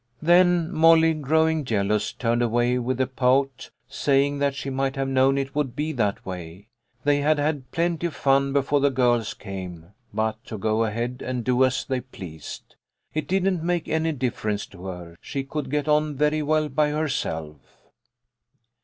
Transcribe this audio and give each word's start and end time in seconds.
Then 0.19 0.71
Molly, 0.71 1.13
growing 1.13 1.63
jealous, 1.63 2.11
turned 2.11 2.41
away 2.41 2.79
with 2.79 2.99
a 2.99 3.05
pout, 3.05 3.69
saying 3.87 4.39
that 4.39 4.55
she 4.55 4.71
might 4.71 4.95
have 4.95 5.07
known 5.07 5.37
it 5.37 5.53
would 5.53 5.75
be 5.75 5.91
that 5.91 6.25
way. 6.25 6.69
They 7.03 7.19
had 7.21 7.37
had 7.37 7.69
plenty 7.69 8.07
of 8.07 8.15
fun 8.15 8.51
before 8.51 8.79
the 8.79 8.89
girls 8.89 9.35
came, 9.35 9.91
but 10.11 10.43
to 10.45 10.57
go 10.57 10.85
ahead 10.85 11.21
and 11.23 11.43
do 11.43 11.63
as 11.63 11.85
they 11.85 12.01
pleased. 12.01 12.75
It 13.13 13.27
didn't 13.27 13.61
make 13.61 13.87
any 13.87 14.11
difference 14.11 14.65
to 14.73 14.85
her. 14.87 15.17
She 15.21 15.43
could 15.43 15.69
get 15.69 15.87
on 15.87 16.15
very 16.15 16.41
well 16.41 16.67
by 16.67 16.89
herself. 16.89 17.57